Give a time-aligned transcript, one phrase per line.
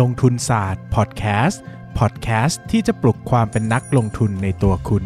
[0.00, 1.62] ลงทุนศาสตร์พอดแคสต์
[1.98, 5.04] พอดแคสต์ที่จะปลุกความเป็นนักลงทุนในตัวคุณ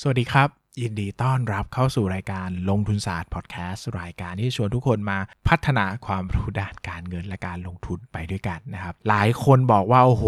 [0.00, 0.48] สวัสดีครับ
[0.82, 5.18] ยินดีต้อนรับเข้าสู่รายการลงทุนศาสตร์พอดแคสต์รายการที่ชวนทุกคนมา
[5.48, 10.26] พัฒนาความรู้ด้านการเงินและการลงทุนไปด้วยกันนะครับ หลายคนบอกว่า โอ้โห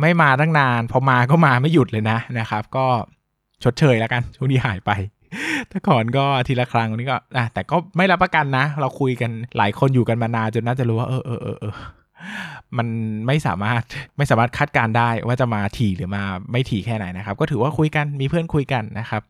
[0.00, 2.86] ไม่มาตั้งนาน พอมาก็มาไม่หยุดเลยนะนะครับ ก็
[3.64, 4.90] ชดเชยแล้วกันช่วงนี้หายไป
[5.72, 11.74] แต่ก่อนก็ทีละครั้งวันนี้ก็อะแต่ก็ไม่รับประกันนะ เราคุยกันหลายคนอยู่กันมานานจนน่าจะรู้ว่าเออเออเออเออ
[12.76, 12.88] มัน
[13.26, 13.82] ไม่สามารถ
[14.18, 16.22] ไม่สามารถคาดการได้ว่าจะมาถี่หรือมา
[16.52, 19.22] ไม่ถี่แค่ไหนนะครับ ก็ถือว่าคุยกันมีเพื่อนคุยกันนะครับ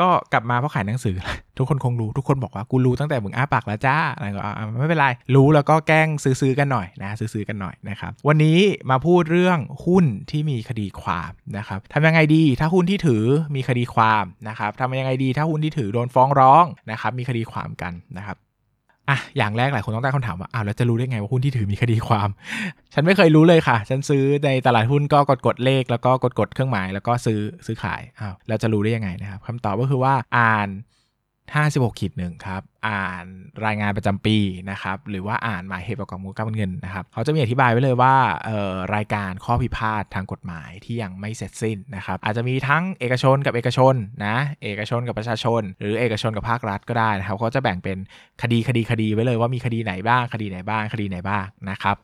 [0.00, 1.16] ก็กลับมาเพราะขายหนังสือ
[1.58, 4.40] ทุกคนคงรู้ทุกคนบอกว่ากูรู้ตั้งแต่มึงอ้าปากแล้วจ้าอะไรก็
[4.80, 8.58] ไม่เป็นไร รู้แล้วก็แกล้งซื้อๆกันหน่อยนะซื้อๆกันหน่อยนะครับวันนี้
[8.90, 18.36] มาพูดเรื่องหุ้นที่มีคดีความนะครับทำยังไงดีถ้าหุ้นที่ถือมีคดีความนะครับทำยังไงดีถ้าหุ้นที่ถือโดนฟ้องร้องนะครับมีคดีความกันนะครับ
[19.10, 22.28] อะอย่างแรกหลายคนต้องตั้งคำถามว่าอ้าวแล้วจะรู้ได้ไงว่าหุ้นที่ถือมีคดีความ
[22.94, 30.68] ฉันไม่เคยรู้เลยค่ะ ฉันซื้อในตลาดหุ้นก็กดกดเลข แล้วก็กดกดเครื่องหมาย แล้วก็ซื้อซื้อขายอ้าวเราจะรู้ได้ยังไงนะครับคำตอบก็คือว่าอ่าน
[31.54, 33.24] 56ขีดหนึ่งครับ อ่าน
[33.66, 34.36] รายงานประจำปี
[34.70, 38.14] นะครับ หรือว่าอ่านหมายเหตุประกอบมูลค่าเงินนะครับ เขาจะมีอธิบายไว้เลยว่า
[38.46, 43.94] เอ่อรายการข้อพิพาททางกฎหมายที่ยังไม่เสร็จสิ้นนะครับ อาจจะมีทั้งเอกชนกับเอกชน
[44.26, 47.98] นะ เอกชนกับประชาชน หรือเอกชนกับภาครัฐก็ได้นะครับ เขาจะแบ่งเป็น
[48.42, 51.96] คดีคดีคดีไว้เลยว่ามีคดีไหนบ้าง คดีไหนบ้าง คดีไหนบ้างนะครับ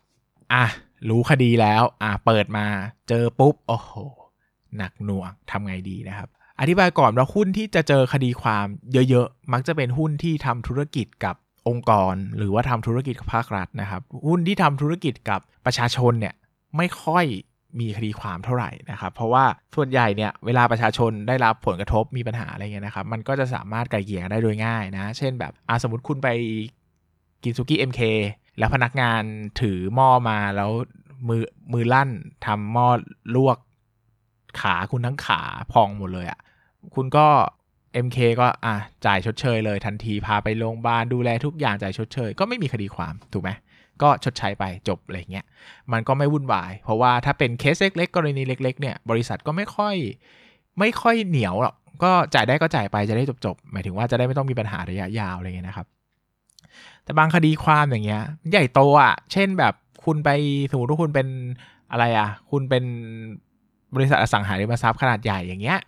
[0.53, 0.65] อะ
[1.09, 2.67] รู้คดีแล้ว อะ เปิดมา
[3.09, 3.93] เจอปุ๊บ โอ้โห
[4.77, 6.29] หนักหน่วงทำไงดีนะครับ
[6.61, 11.37] อธิบายก่อนว่าหุ้นที่จะเจอคดีความเยอะๆ มักจะเป็นหุ้นที่ทำธุรกิจกับ
[11.69, 16.35] องค์กร หรือว่าทำธุรกิจกับภาครัฐนะครับ หุ้นที่ทำธุรกิจกับประชาชนเนี่ย
[16.77, 17.25] ไม่ค่อย
[17.81, 19.45] มีคดีความเท่าไหร่นะครับ เพราะว่า
[19.77, 26.29] ส่วนใหญ่เนี่ยเวลาประชาชนได้รับผลกระทบมีปัญหาอะไรเงี้ยนะครับ มันก็จะสามารถไกลเกลี่ยได้โดยง่ายนะ เช่นแบบอสมมติคุณไป
[27.45, 28.01] กินซุกี้ MK
[28.59, 29.23] แล้วพนักงาน
[29.61, 30.71] ถือหม้อมาแล้ว
[31.29, 32.11] มือมือลั่น
[32.47, 32.89] ทำหม้อ
[33.35, 33.59] ลวก
[34.61, 35.41] ขาคุณทั้งขา
[35.73, 36.39] พองหมดเลยอะ่ะ
[36.95, 37.27] คุณก็
[38.07, 38.77] MK ก็อะ
[39.07, 43.51] จ่ายชดเชยเลยทันทีพาไปโรงพยาบาลดูแลทุกอย่างจ่ายชดเชย ก็ไม่มีคดีความถูกไหม
[44.03, 45.45] ก็ชดใช้ไปจบอะไรเงี้ย
[45.93, 49.95] มันก็ไม่วุ่นวาย เพราะว่าถ้าเป็นเคสเล็กๆกรณีเล็ก ๆ เนี่ยบริษัทก็ไม่ค่อย
[50.79, 55.87] ไม่ค่อยเหนียวหรอกก็จ่ายได้ก็จ่ายไปจะได้จบๆหมายถึงว่าจะได้ไม่ต้องมีปัญหาระยะยาวอะไรเงี้ยนะครับ
[57.05, 60.31] แต่บางคดีความอย่างเงี้ย ใหญ่โตอะเช่นแบบคุณไป
[60.71, 61.29] สมมติว่าคุณเป็น
[61.91, 62.85] อะไรอะ คุณเป็น
[63.95, 65.79] บริษัทอสังหาริมทรัพย์ขนาดใหญ่อย่างเงี้ย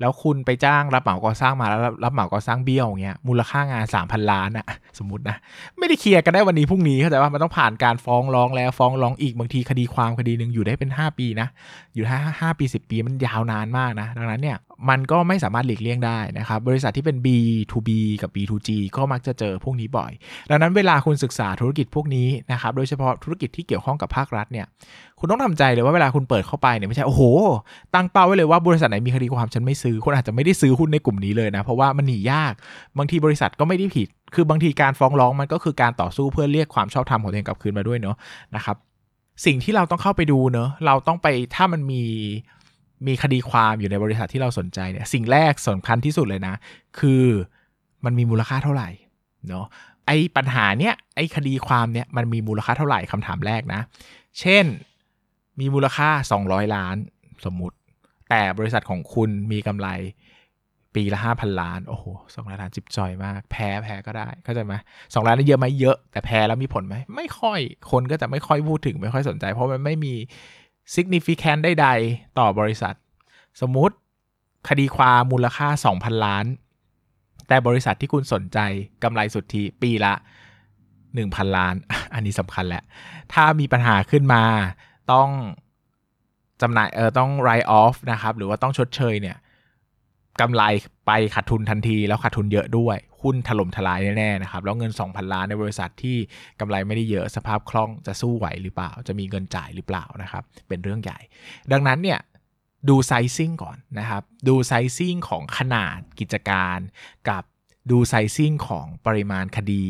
[0.00, 4.66] แล้วคุณไปจ้างรับเหมาก่อสร้างมาแล้วรับเหมาก่อสร้างเบี้ยวอย่างเงี้ย มูลค่างาน 3,000 ล้านอะ
[4.98, 5.36] สมมตินะ
[5.78, 11.48] ไม่ได้เคลียร์กันได้วันนี้พรุ่งนี้เข้าใจว่ามันต้องผ่านการฟ้องร้องแล้วฟ้องร้องอีกบางทีคดีความคดีหนึ่งอยู่ได้เป็น 5 ปีนะ
[11.94, 14.56] อยู่ได้ห้าปี 10 ปีมันยาวนานมากนะ ดังนั้นเนี่ย
[14.88, 17.90] มันก็ไม่สามารถหลีกเลี่ยงได้นะครับ บริษัทที่เป็น B2B
[18.22, 20.12] กับ B2G ก็มักจะเจอพวกนี้บ่อย
[20.50, 24.66] ดังนั้นเวลาคุณศึกษาธุรกิจพวกนี้นะครับ โดยเฉพาะธุรกิจที่เกี่ยวข้องกับภาครัฐเนี่ย
[25.18, 27.22] คุณต้องทำใจเลยว่าเวลาคุณเปิดเข้าไปเนี่ยไม่ใช่ โอ้โห
[27.94, 32.52] ตั้งเป้าไว้เลยว่าบริษัทไหนมีคดีความฉันไม่ซื้อ คุณอาจจะไม่ได้ซื้อหุ้นในกลุ่มนี้เลยนะ เพราะว่ามันหนียาก
[32.98, 38.16] บางทีบริษัทก็ไม่ได้ผิด คือบางทีการฟ้องร้องมันก็คือการต่อสู้เพื่อเรียกความชอบธรรมของตัวเองกลับคืนมาด้วยเนาะ
[38.56, 38.76] นะครับ
[39.46, 42.02] สิ่งที่เราต้องเข้าไปดูเนาะเราต้องไปถ้ามันมี
[43.06, 46.54] มีคดีความอยู่ในบริษัทที่เราสนใจเนี่ยสิ่งแรกสำคัญที่สุดเลยนะ
[46.98, 47.24] คือ
[48.04, 48.88] มันมีมูลค่าเท่าไหร่
[49.48, 49.66] เนาะ
[50.06, 53.80] ไอ้ปัญหาเนี้ยไอ้คดีความเนี้ยมันมีมูลค่าเท่าไหร่คำถามแรกนะ
[54.40, 54.64] เช่น
[55.60, 56.08] มีมูลค่า
[56.42, 56.96] 200 ล้าน
[57.44, 57.76] สมมุติ
[58.30, 59.88] แต่บริษัทของคุณมีกำไร
[60.94, 62.04] ปีละ 5,000 ล้าน โอ้โห
[62.34, 64.74] สองล้านจิบจอยมาก แพ้แพ้ก็ได้เข้าใจไหม
[65.14, 67.60] สองล้านนี่เยอะไหมเยอะ แต่แพ้แล้วมีผลไหมไม่ค่อย
[67.90, 70.14] คนก็จะไม่ค่อยพูดถึงไม่ค่อยสนใจ เพราะมันไม่มี
[70.94, 72.94] significant ใดๆต่อบริษัท
[73.60, 73.94] สมมุติ
[74.68, 76.44] คดีความมูลค่า 2,000 ล้าน
[77.48, 78.58] แต่บริษัทที่คุณสนใจ
[79.02, 80.14] กำไรสุทธิปีละ
[80.84, 81.74] 1,000 ล้าน
[82.14, 82.82] อันนี้สำคัญแหละ
[83.32, 84.44] ถ้ามีปัญหาขึ้นมา
[85.12, 85.28] ต้อง
[86.62, 89.36] จำหน่ายเออต้อง write off นะครับ หรือว่าต้องชดเชยเนี่ย
[90.40, 90.62] กำไร
[91.06, 96.16] ไปขาดทุนทันทีแล้วขาดทุนเยอะด้วย หุ้นถล่มทลายแน่ๆนะครับ แล้วเงิน 2,000 ล้านในบริษัทที่
[96.60, 101.18] กำไรไม่ได้เยอะสภาพคล่องจะสู้ไหวหรือเปล่า จะมีเงินจ่ายหรือเปล่านะครับ เป็นเรื่องใหญ่
[101.72, 102.20] ดังนั้นเนี่ย
[102.88, 106.78] ดูไซซิ่งก่อนนะครับ ดูไซซิ่งของขนาดกิจการ
[107.28, 107.44] กับ
[107.90, 109.86] ดูไซซิ่งของปริมาณคดี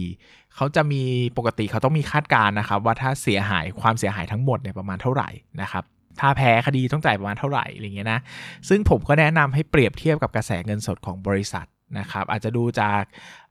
[0.54, 1.02] เขาจะมี
[1.38, 5.28] ปกติเขาต้องมีคาดการณ์นะครับ ว่าถ้าเสียหายความเสียหายทั้งหมดเนี่ยประมาณเท่าไหร่
[5.62, 5.84] นะครับ
[6.20, 8.20] ถ้าแพ้คดีต้องจ่ายประมาณเท่าไหร่อะไรเงี้ยนะ
[8.69, 11.66] ซึ่งผมก็แนะนำให้เปรียบเทียบกับกระแสเงินสดของบริษัท
[11.99, 13.02] นะครับอาจจะดูจาก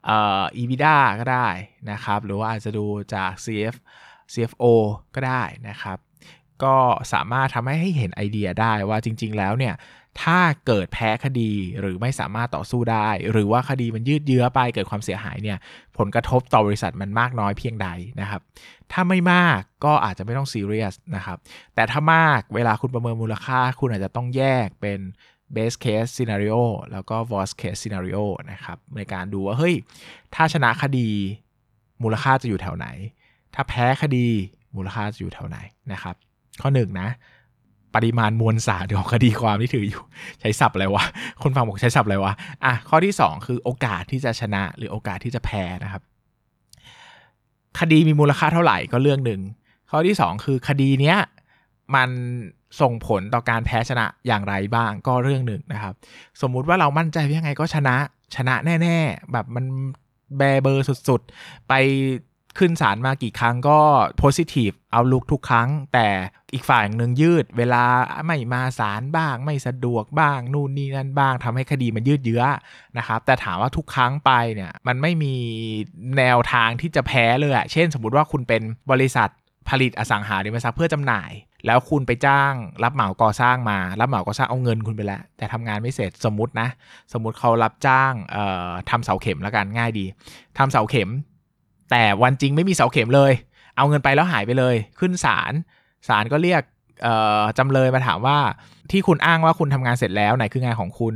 [0.06, 1.48] เอ่อ EBITDA ก็ได้
[1.90, 3.76] นะครับหรือว่าอาจจะดูจาก CF
[4.32, 4.64] CFO
[5.14, 5.98] ก็ได้นะครับ
[6.62, 6.76] ก็
[7.12, 9.74] สามารถทำให้ให้เห็นไอเดียได้ว่าจริง ๆ แล้วเนี่ย
[10.22, 15.58] ถ้าเกิดแพ้คดีหรือไม่สามารถต่อสู้ได้ หรือว่าคดีมันยืดเยื้อไปเกิดความเสียหายเนี่ย
[15.98, 17.88] ผลกระทบต่อบริษัทมันมากน้อยเพียงใด
[18.20, 18.40] นะครับ
[18.92, 21.38] ถ้าไม่มากก็อาจจะไม่ต้องซีเรียสนะครับ
[21.74, 24.98] แต่ถ้ามากเวลาคุณประเมินมูลค่า คุณอาจจะต้องแยกเป็น
[25.54, 26.60] base case scenario
[26.92, 29.74] แล้วก็ worst case scenario นะครับ ในการดูว่า เฮ้ย
[30.34, 31.08] ถ้าชนะคดี
[32.02, 32.86] มูลค่าจะอยู่แถวไหน
[33.54, 34.26] ถ้าแพ้คดี
[34.76, 35.58] มูลค่าจะอยู่แถวไหน
[35.92, 36.14] นะครับ
[36.60, 37.08] ข้อหนึ่งนะ
[37.94, 40.02] ปริมาณมวลสารของคดีความที่ถืออยู่
[40.40, 41.04] ใช้ศัพท์อะไรวะ
[41.42, 42.32] คนฟังบอกใช้ศัพท์อะไรวะ
[42.64, 46.02] อะข้อที่ 2 คือโอกาสที่จะชนะหรือโอกาสที่จะแพ้นะครับ
[47.78, 49.40] คดีมีมูลค่าเท่าไหร่ก็เรื่องหนึ่ง
[49.90, 51.18] ข้อที่ 2 คือคดีเนี้ย
[51.94, 52.10] มัน
[52.80, 55.94] ส่งผลต่อการแพ้ชนะอย่างไรบ้างก็เรื่องหนึ่งนะครับ
[56.42, 57.96] สมมุติว่าเรามั่นใจว่ายังไงก็ชนะ
[58.36, 59.64] ชนะแน่ ๆ แบบมัน
[60.38, 61.72] แบเบอร์สุดๆ ไป
[62.58, 63.78] ขึ้นศาลมากี่ครั้งก็
[64.20, 66.08] positive เอาลุกทุกครั้ง แต่
[66.52, 67.84] อีกฝ่ายหนึ่งยืด เวลา
[68.26, 72.42] ไม่มาศาลบ้าง ไม่สะดวกบ้าง นู่นนี่นั่นบ้างทำให้คดีมันยืดเยื้อ
[72.98, 75.34] นะครับ แต่ถามว่าทุกครั้งไปเนี่ยมันไม่มี
[76.18, 79.28] แนวทางที่จะแพ้เลยอะเช่น สมมติว่าคุณเป็นบริษัท
[79.68, 81.30] ผลิตอสังหาริมทรัพย์เพื่อจำหน่าย
[81.66, 82.52] แล้วคุณไปจ้าง
[82.84, 86.68] รับเหมาก่อสร้างมา รับเหมาก่อสร้างเอาเงินคุณไปแล้ว แต่ทำงานไม่เสร็จสมมตินะ
[87.12, 90.04] สมมติเขารับจ้างเอ่อทำเสาเข็มแล้วกันง่ายดี
[90.58, 91.10] ทำเสาเข็ม
[91.90, 93.32] แต่วันจริงไม่มีเสาเข็มเลย
[93.76, 95.52] เอาเงินไปแล้วหายไปเลย ขึ้นศาล
[96.08, 96.62] ศาลก็เรียก
[97.58, 98.38] จำเลยมาถามว่า
[98.90, 101.14] ที่คุณอ้างว่าคุณทำงานเสร็จแล้วไหนคืองานของคุณ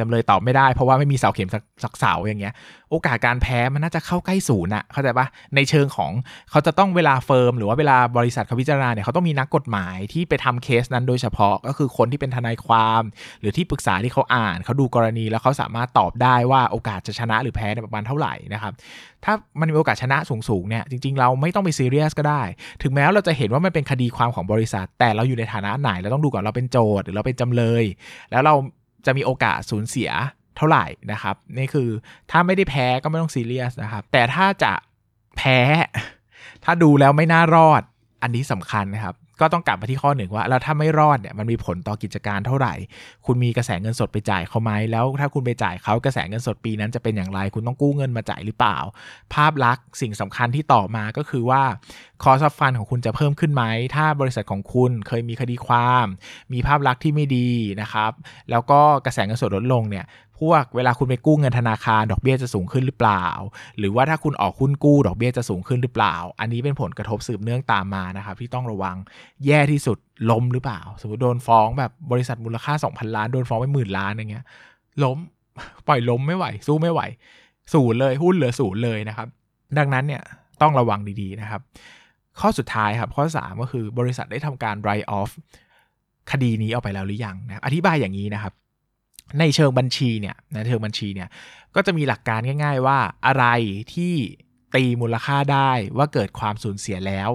[0.00, 1.50] จำเลยตอบไม่ได้เพราะว่าไม่มีเสาเข็ม
[1.84, 2.54] สักเสาอย่างเงี้ย
[2.90, 6.12] โอกาสการแพ้มันน่าจะเข้าใกล้ศูนย์อะเข้าใจปะในเชิงของ
[6.50, 13.02] เขาจะต้องเวลาเฟิร์มหรือว่าเวลาบริษัทเขาพิจารณาเนี่ยเขาต้องมีนักกฎหมายที่ไปทำเคสนั้นโดยเฉพาะก็คือคนที่เป็นทนายความ
[13.40, 18.72] หรือที่ปรึกษาที่เขาอ่านเขาดูกรณีแล้วเขาสามารถตอบได้ว่าโอกาสจะชนะหรือแพ้ในประมาณเท่าไหร่นะครับ
[19.24, 20.18] ถ้ามันมีโอกาสชนะ
[20.48, 22.42] สูงๆเนี่ยจริงๆ เราไม่ต้องไปซีเรียสก็ได้
[22.82, 27.84] ถึงแม้เราจะเห็นว่ามันเป็นคดีความของบริษัท แต่เราอยู่ในฐานะไหนเราต้องดูก่อนเราเป็นโจทย์หรือเราเป็นจำเลย
[28.30, 28.54] แล้วเรา
[29.06, 30.10] จะมีโอกาสสูญเสีย
[30.56, 31.88] เท่าไหร่นะครับ นี่คือ
[32.30, 34.72] ถ้าไม่ได้แพ้ก็ไม่ต้องซีเรียสนะครับ แต่ถ้าจะ
[35.36, 35.58] แพ้
[36.64, 37.82] ถ้าดูแล้วไม่น่ารอด
[38.22, 42.74] อันนี้สำคัญนะครับ ก็ต้องกลับมาที่ข้อหนึ่งว่าแล้วถ้าไม่รอดเนี่ยมันมีผลต่อกิจการเท่าไหร่
[43.26, 48.78] คุณมีกระแสเงินสดไปจ่ายเขาไหมแล้ว ถ้าคุณไปจ่ายเขากระแสเงินสดปีนั้นจะเป็นอย่างไร คุณต้องกู้เงินมาจ่ายหรือเปล่า
[49.34, 51.62] ภาพลักษณ์สิ่งสำคัญที่ต่อมาก็คือว่า
[52.22, 53.64] คอสฟันของคุณจะเพิ่มขึ้นไหม
[53.94, 56.06] ถ้าบริษัทของคุณเคยมีคดีความ
[56.52, 57.50] มีภาพลักษณ์ที่ไม่ดี
[57.80, 58.12] นะครับ
[58.50, 60.04] แล้วก็กระแสเงินสดลดลงเนี่ย
[60.40, 63.24] พวกเวลาคุณไปกู้เงินธนาคารดอกเบี้ยจะสูงขึ้นหรือเปล่า
[63.78, 68.96] หรือว่าถ้าคุณออกหุ้นกู้ดอกเบี้ยจะสูงขึ้นหรือเปล่า อันนี้เป็นผลกระทบสืบเนื่องตามมานะครับที่ต้องระวัง
[69.46, 69.98] แย่ที่สุด
[70.30, 74.44] ล้มหรือเปล่า สมมติโดนฟ้องแบบบริษัทมูลค่า 2,000 ล้านโดนฟ้องไปหมื่นล้านอย่างเงี้ย
[75.04, 75.18] ล้ม
[75.88, 77.00] ปล่อยล้มไม่ไหว สู้ไม่ไหว
[77.74, 79.28] ศูนย์เลยหุ้นเหลือศูนย์เลยนะครับ
[79.78, 80.22] ดังนั้นเนี่ย
[80.62, 81.60] ต้องระวังดีๆนะครับ
[82.40, 85.30] ข้อสุดท้ายครับข้อ 3 ก็คือบริษัทได้ทำการ write off
[86.30, 88.52] คดีนี้ออกไปแล้วหรือยังนะอธิบายอย่างนี้นะครับ
[89.38, 91.28] ในเชิงบัญชีเนี่ยในเชิงบัญชีเนี่ย
[91.74, 93.44] ก็จะมีหลักการง่าย ๆ ว่าอะไร
[93.94, 94.14] ที่
[94.74, 97.30] ตีมูลค่าได้ว่าเกิดความสูญเสียแล้ว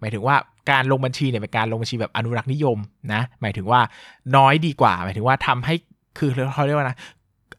[0.00, 0.36] หมายถึงว่า
[0.70, 2.78] การลงบัญชีเนี่ยเป็นการลงบัญชีแบบอนุรักษ์นิยม
[3.12, 3.80] นะหมายถึงว่า
[4.36, 5.74] น้อยดีกว่า หมายถึงว่าทำให้
[6.18, 6.98] คือเขาเรียกว่านะ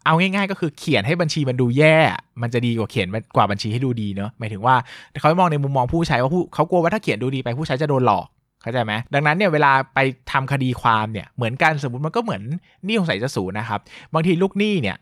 [0.05, 1.97] เอาง่ายๆก็คือเขียนให้บัญชีมันดูแย่
[2.41, 4.75] มันจะดีกว่าเขียนกว่าบัญชีให้ดูดีเนาะหมายถึงว่า
[5.21, 8.25] เขามองในมุมมองผู้ใช้ว่าผู้เขากลัวว่าถ้าเขียนดูดีไปผู้ใช้จะโดนหลอก
[8.61, 9.99] เข้าใจไหมดังนั้นเนี่ยเวลาไป
[10.31, 12.41] ทำคดีความเนี่ยเหมือนกันสมมติมันก็เหมือน
[12.85, 13.79] หนี้สงสัยจะสูญนะครับ
[14.13, 14.97] บางทีลูกหนี้เนี่ย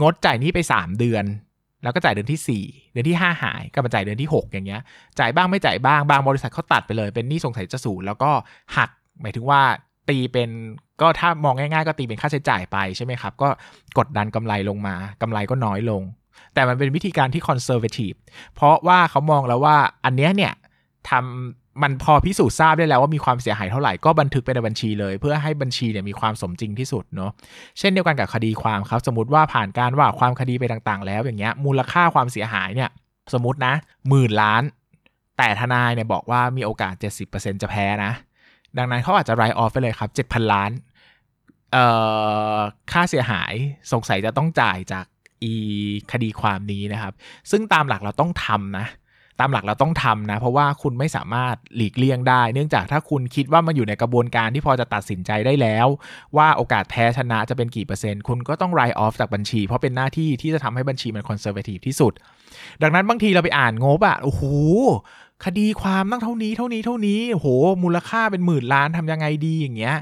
[0.00, 1.24] งดจ่ายหนี้ไป 3 เดือน
[1.82, 2.40] แล้วก็จ่ายเดือนที่
[2.72, 4.80] 4 เดือนที่ 5 หายก็มาจ่ายเดือนที่ 6 อย่างเงี้ย
[5.18, 8.30] จ่ายบ้างไม่จ่ายบ้างบางบริษัทเขาตัดไปเลย เป็นหนี้สงสัยจะสูญแล้วก็
[8.76, 8.90] หัก
[9.20, 9.60] หมายถึงว่า
[10.08, 10.50] ตีเป็น
[11.00, 13.48] ก็ถ้ามองง่ายๆ ก็ตีเป็นค่าใช้จ่ายไปใช่ไหมครับ ก็
[13.98, 16.02] กดดันกำไรลงมากำไรก็น้อยลง
[16.54, 18.12] แต่มันเป็นวิธีการที่คอนเซอร์เวทีฟ
[18.54, 20.52] เพราะว่าเขามองแล้วว่าอันเนี้ยเนี่ย
[21.10, 27.30] ทำ มันพอพิสูจน์ทราบได้แล้วว่ามีความเสียหายเท่าไหร่ก็บันทึกไปในบัญชีเลย เพื่อให้บัญชีเนี่ยมีความสมจริงที่สุดเนาะ
[27.78, 32.90] เช่นเดียวกันกับคดีความครับ สมมติว่าผ่านการว่าความคดีไปต่างๆ แล้วอย่างเงี้ยมูลค่าความเสียหายเนี่ย
[33.34, 33.74] สมมตินะ
[34.08, 34.62] หมื่นล้าน
[35.38, 36.94] แต่ทนายเนี่ยบอกว่ามีโอกาส
[37.28, 38.12] 70%จะแพ้นะ
[38.78, 40.70] ดังนั้นเขาอาจจะไรออฟไปเลยครับ7,000 ล้าน
[41.72, 41.86] เอ่
[42.56, 42.58] อ
[42.92, 43.52] ค่าเสียหาย
[43.92, 45.06] สงสัยจะต้องจ่ายจาก
[45.42, 45.52] อี
[46.12, 47.14] คดีความนี้นะครับ
[47.50, 48.86] ซึ่งตามหลักเราต้องทำนะ
[49.40, 55.86] ตามหลักเราต้องทำนะ เพราะว่าคุณไม่สามารถหลีกเลี่ยงได้ เนื่องจากถ้าคุณคิดว่ามันอยู่ในกระบวนการที่พอจะตัดสินใจได้แล้ว
[56.36, 62.12] ว่าโอกาสแพ้ชนะจะเป็นกี่เปอร์เซ็นต์ คุณก็ต้องไรออฟจากบัญชี เพราะเป็นหน้าที่ที่จะทำให้บัญชีมันคอนเซอร์เวทีฟที่สุด
[62.82, 64.42] ดังนั้นบางทีเราไปอ่านงบอะโอ้โห
[65.44, 67.48] คดีความตั้งเท่านี้เท่านี้เท่านี้โอ้โห
[67.84, 69.96] มูลค่าเป็นหมื่นล้านทำยังไงดีอย่างเงี้ย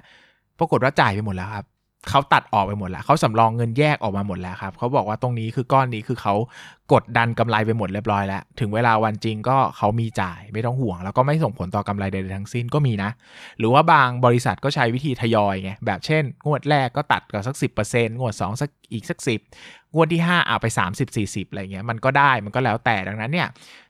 [0.58, 1.64] ปรากฏว่าจ่ายไปหมดแล้วครับ
[2.10, 6.34] เขาตัดออกไปหมดแล้วเขาสำรองเงินแยกออกมาหมดแล้วครับเขาบอกว่าตรงนี้คือก้อนนี้คือเขา
[6.92, 13.10] กดดันกำไรไปหมดเรียบร้อยแล้ว ถึงเวลาวันจริงก็เขามีจ่ายไม่ต้องห่วง แล้วก็ไม่ส่งผลต่อกำไรใดๆทั้งสิ้นก็มีนะ
[13.58, 17.56] หรือว่าบางบริษัทก็ใช้วิธีทยอยไงแบบเช่น งวดแรกก็ตัดกับสัก
[17.88, 19.18] 10%งวด2สักอีกสัก
[19.56, 20.66] 10 งวดที่ 5 เอาไป
[21.08, 23.48] 30-40 อะไรเงี้ยมันก็ได้มันก็แล้วแต่ดังนั้นเนี่ย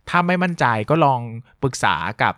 [0.08, 1.20] ถ้าไม่มั่นใจก็ลอง
[1.62, 2.34] ปรึกษากับ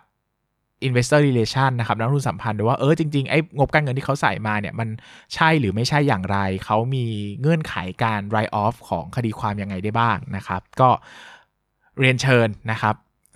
[0.87, 4.89] investor relation นะครับนักลงทุนสัมพันธ์ดูว่าเออจริงๆไอ้งบการเงินที่เขาใส่มาเนี่ยมัน
[5.33, 7.05] ใช่หรือไม่ใช่อย่างไร เขามี
[7.41, 10.89] เงื่อนไขการ write off ของคดีความยังไงได้บ้างนะครับ ก็
[11.99, 12.95] เรียนเชิญนะครับ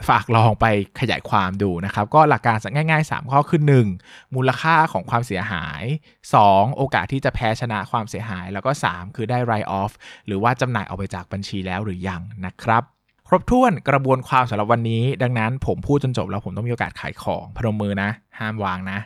[0.09, 0.65] ฝากลองไป
[0.99, 3.61] ขยายความดูนะครับ ก็หลักการง่าย ๆ 3 ข้อคือ
[3.99, 4.35] 1.
[4.35, 5.83] มูลค่าของความเสียหาย
[6.31, 6.77] 2.
[6.77, 9.91] โอกาสที่จะแพ้ชนะความเสียหาย แล้วก็ 3 คือได้ write off
[10.27, 12.83] หรือว่าจำหน่ายออกไปจากบัญชีแล้วหรือยังนะครับ
[13.27, 18.99] ครบถ้วนกระบวนความสำหรับวันนี้ ดังนั้นผมพูดจนจบแล้วผมต้องมีโอกาสขายของพนมมือนะ ห้ามวางนะ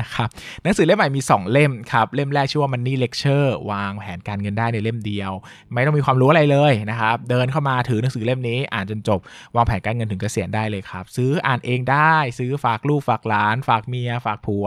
[0.00, 0.28] นะครับ
[0.62, 5.32] หนังสือเล่มใหม่มี 2 เล่มครับ เล่มแรกชื่อว่า Money Lecture วางแผนการเงินได้ในเล่มเดียว
[5.72, 9.20] ไม่ต้องมีความรู้อะไรเลยนะครับ เดินเข้ามาถือหนังสือเล่มนี้ อ่านจนจบ
[9.56, 14.66] วางแผนการเงินถึงเกษียณได้เลยครับ ซื้ออ่านเองได้ ซื้อฝากลูกฝากหลาน ฝากเมีย ฝากผัว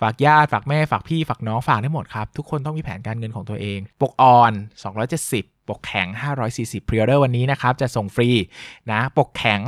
[0.00, 6.08] ฝากญาติฝากแม่ฝากพี่ฝากน้องฝากได้หมดครับทุกคนต้องมีแผนการเงินของตัวเอง ปกอ่อน 270ปกแข็ง
[6.48, 8.30] 540 pre-order วันนี้นะครับ จะส่งฟรี
[8.92, 9.60] นะ ปกแข็ง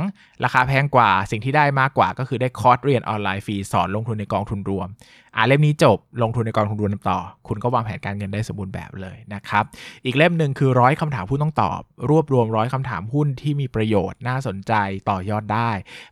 [0.43, 4.87] ราคาแพงกว่า สิ่งที่ได้มากกว่าก็คือได้คอร์สเรียนออนไลน์ฟรีสอนลงทุนในกองทุนรวม
[5.35, 9.63] อ่าเล่มนี้จบลงทุนในกองทุนรวมต่อ คุณก็วางแผนการเงินได้สมบูรณ์แบบเลยนะครับ
[10.05, 14.73] อีกเล่มหนึ่งคือร้อยคำถามผู้ต้องตอบ รวบรวมร้อยคำถามหุ้นที่มีประโยชน์น่าสนใจ
[15.09, 15.69] ต่อยอดได้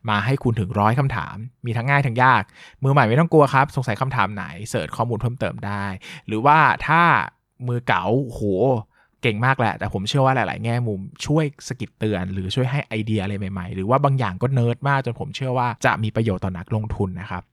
[0.10, 2.44] มาให้คุณถึงร้อยคำถาม มีทั้งง่ายทั้งยาก
[2.84, 5.86] มือใหม่ไม่ต้องกลัวครับ สงสัยคำถามไหนเสิร์ชข้อมูลเพิ่มเติมได้
[6.28, 6.58] หรือว่า
[6.88, 7.02] ถ้า
[7.68, 8.42] มือเก๋าโห
[9.22, 17.44] เก่งมากแหละ แต่ผมเชื่อว่าหลาย ๆ แง่มุมช่วยสกิดเตือน หรือช่วยให้ไอเดียอะไรใหม่ ๆ หรือว่าบางอย่างก็เนิร์ดมากจนผมเชื่อว่าจะมีประโยชน์ต่อนักลงทุนนะครับ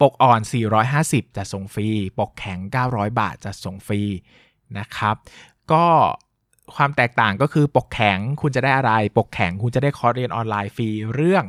[0.00, 0.40] ปกอ่อน
[0.88, 1.88] 450 จะส่งฟรี
[2.18, 4.02] ปกแข็ง 900 บาทจะส่งฟรี
[4.78, 5.16] นะครับ
[5.72, 5.86] ก็
[6.76, 11.44] ความแตกต่างก็คือปกแข็งคุณจะได้อะไร ปกแข็งคุณจะได้คอร์สเรียนออนไลน์ฟรีเรื่อง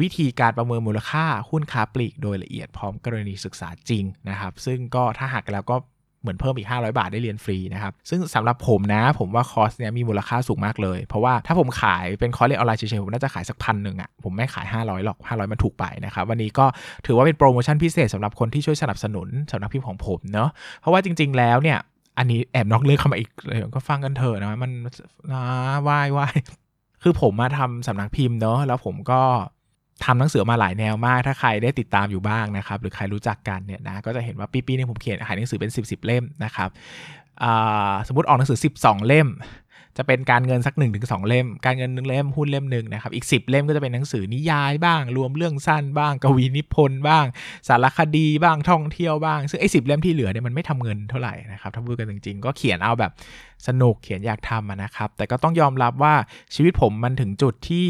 [0.00, 5.76] วิธีการประเมินมูลค่าหุ้นค้าปลีกโดยละเอียดพร้อมกรณีศึกษาจริงนะครับ ซึ่งก็ถ้าหากแล้วก็
[6.26, 16.66] เหมือนเพิ่มอีก 500 บาทได้เรียนฟรีนะครับ ซึ่งสำหรับผมนะ ผมว่าคอร์สเนี้ยมีมูลค่าสูงมากเลย เพราะว่าถ้าผมขายเป็นคอร์สเรียนออนไลน์เฉยๆผมน่าจะขายสักพันหนึ่งอะ่ะผมไม่ขาย 500 หรอก 500 มันถูกไปนะครับ วันนี้ก็
[17.06, 21.78] ถือว่าเป็นโปรโมชั่นพิเศษสำหรับคนที่ช่วยสนับสนุนสำนักพิมพ์ของผมเนาะเพราะว่าจริง ๆ แล้วเนี่ย
[22.18, 24.70] อันนี้แอบนอกเรื่องเข้ามาอีกเลยก็ฟังกันเถอะนะมัน
[25.32, 25.42] นะ
[25.88, 26.34] วายวาย
[27.02, 29.20] คือผมมาทำสำนักพิมพ์เนาะแล้วผมก็
[30.04, 36.68] ทำหนังสือมาหลายแนวมาก ถ้าใครได้ติดตามอยู่บ้างนะครับ หรือใครรู้จักกันเนี่ยนะก็จะเห็นว่าปีๆนี้ผมเขียนขายหนังสือเป็น 10บสเล่มนะครับ
[38.06, 39.28] สมมติออกหนังสือ 12 เล่ม
[39.98, 47.24] จะเป็นการเงินสัก1นถึงสเล่ม การเงินหนึ่งเล่มหุ้นเล่มหนึ่งนะครับอีก 10 เล่มก็จะเป็นหนังสือนิยายบ้าง รวมเรื่องสั้นบ้าง กวีนิพนธ์บ้าง
[47.68, 53.12] สารคดีบ้างท่องเที่ยวบ้าง ซึ่งไอ้สี่เล่มที่เหลือเนี่ยมันไม่ทำเงินเท่าไหร่นะครับถ้าพูดกันจริง ๆ ก็เขียนเอาแบบ
[53.66, 56.14] สนุกเขียนอยากทำนะครับแต่ก็ต้องยอมรับว่า
[56.54, 57.88] ชีวิตผมมันถึงจุดที่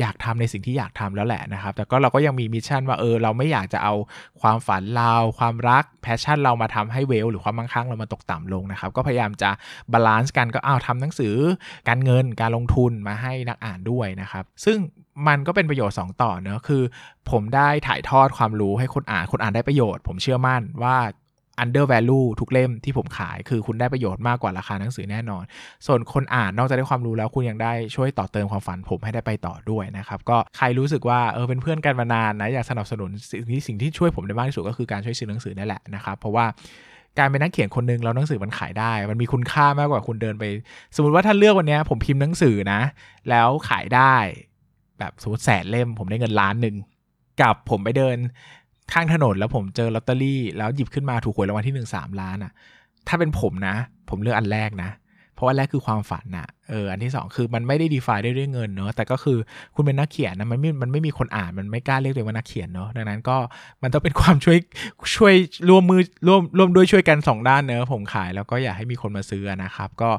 [0.00, 3.94] อยากทำในสิ่งที่อยากทำแล้วแหละนะครับ แต่ก็เราก็ยังมี mission ว่าเออเราไม่อยากจะเอา
[4.40, 9.50] ความฝันเราความรัก passion เรามาทำให้ wealth หรือความมั่งคั่งเรามาตกต่ำลงนะครับ ก็พยายามจะ
[9.92, 11.34] balance กันก็เอาทำหนังสือ
[11.88, 14.78] การเงินการลงทุนมาให้นักอ่านด้วยนะครับ ซึ่ง
[15.28, 16.82] มันก็เป็นประโยชน์ 2 ต่อเนอะคือ
[17.30, 20.96] ผมได้ถ่ายทอดความรู้ให้คนอ่านคนอ่านได้ประโยชน์ ผมเชื่อมั่นว่า
[21.62, 25.44] under value ทุกเล่มที่ผมขาย คือคุณได้ประโยชน์มากกว่าราคาหนังสือแน่นอน
[25.86, 36.46] ส่วนคนอ่านนอกจากได้ความรู้แล้วคุณยังได้ช่วยต่อเติมความฝันผมให้ได้ไปต่อด้วยนะครับ ก็ใครรู้สึกว่าเออเป็นเพื่อนกันมานานนะอยากสนับสนุนสิ่งที่สิ่งที่ช่วยผมได้มากที่สุดก็คือการช่วยซื้อหนังสือนั่นแหละนะครับเพราะว่า
[37.18, 40.44] การเป็นนักเขียนคนนึงแล้วหนังสือมันขายได้ มันมีคุณค่ามากกว่าคุณเดินไป
[40.96, 42.80] สมมติว่าถ้าเลือกวันนี้ผมพิมพ์หนังสือนะ
[43.30, 44.16] แล้วขายได้
[44.98, 46.76] แบบสมมติแสนเล่ม ผมได้เงินล้านหนึ่ง
[47.42, 48.16] กับผมไปเดิน
[48.92, 52.52] ข้างถนนแล้วผมเจอลอตเตอรี่ แล้วหยิบขึ้นมาถูกหวยรางวัลที่หนึ่งสามล้านอะ่ะ
[53.08, 53.76] ถ้าเป็นผมนะ
[54.08, 54.90] ผมเลือกอันแรกนะ
[55.34, 59.38] เพราะอันแรกคือความฝันนะเอออันที่สองคือมันไม่ได้ดีฟายได้ด้วยเงินเนอะแต่ก็คือ
[59.74, 63.36] คุณเป็นนักเขียนนะมันไม่มันไม่มีคนอ่านมันไม่กล้าเรียกตัวเองว่านักเขียนเนอะดังนั้นก็
[63.82, 64.58] มันต้องเป็นความช่วย
[65.16, 65.34] ช่วย
[65.68, 70.10] ร่วมมือร่วมร่วมด้วยช่วยกันสองด้านเนอะผมขายแล้วก็อยากให้มีคนมาซื้อนะครับ ก็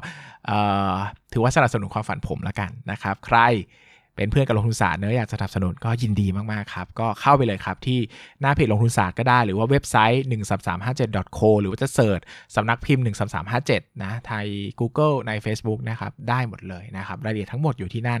[1.32, 3.38] ถือว่าสนับสนุนความฝันผมละกันนะครับ ใคร
[4.18, 7.98] เป็นเพื่อนกับลงทุนศาสตร์เนื้ออยากสนับสนุนก็ยินดีมากๆครับ ก็เข้าไปเลยครับที่
[8.40, 10.24] หน้าเพจลงทุนศาสตร์ก็ได้ หรือว่าเว็บไซต์
[10.78, 12.20] 13357 co หรือว่าจะเสิร์ช
[12.56, 13.04] สำนักพิมพ์
[13.52, 14.46] 13357 นะไทย
[14.80, 18.20] Google ใน Facebook นะครับได้หมดเลยนะครับรายละเอียดทั้งหมดอยู่ที่นั่น